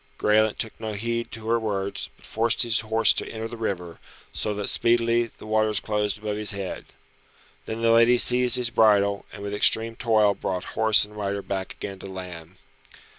Graelent 0.17 0.57
took 0.57 0.73
no 0.79 0.93
heed 0.93 1.29
to 1.33 1.47
her 1.47 1.59
words, 1.59 2.09
but 2.17 2.25
forced 2.25 2.63
his 2.63 2.79
horse 2.79 3.13
to 3.13 3.29
enter 3.31 3.47
the 3.47 3.55
river, 3.55 3.99
so 4.33 4.51
that 4.55 4.67
speedily 4.67 5.27
the 5.37 5.45
waters 5.45 5.79
closed 5.79 6.17
above 6.17 6.37
his 6.37 6.53
head. 6.53 6.85
Then 7.67 7.83
the 7.83 7.91
lady 7.91 8.17
seized 8.17 8.55
his 8.55 8.71
bridle, 8.71 9.25
and 9.31 9.43
with 9.43 9.53
extreme 9.53 9.95
toil 9.95 10.33
brought 10.33 10.63
horse 10.73 11.05
and 11.05 11.15
rider 11.15 11.43
back 11.43 11.73
again 11.73 11.99
to 11.99 12.07
land. 12.07 12.55